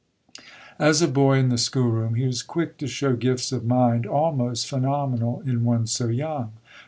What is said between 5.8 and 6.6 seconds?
so young.